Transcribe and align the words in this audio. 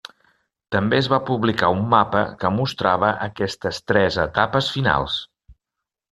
També 0.75 0.95
es 0.99 1.09
va 1.13 1.17
publicar 1.25 1.67
un 1.73 1.83
mapa 1.91 2.23
que 2.43 2.51
mostrava 2.55 3.11
aquestes 3.25 3.81
tres 3.91 4.17
etapes 4.25 4.71
finals. 4.77 5.19